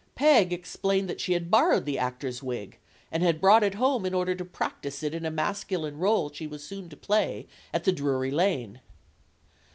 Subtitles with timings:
[0.15, 2.79] Peg explained that she had borrowed the actor's wig
[3.11, 6.47] and had brought it home in order to practice in it a masculine role she
[6.47, 8.81] was soon to play at the Drury Lane.